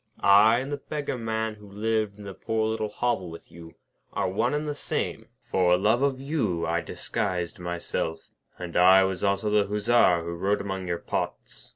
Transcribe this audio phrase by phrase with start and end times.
[0.23, 3.75] I and the Beggar Man, who lived in the poor little hovel with you,
[4.13, 5.27] are one and the same.
[5.43, 10.59] For love of you I disguised myself; and I was also the Hussar who rode
[10.59, 11.69] among your pots.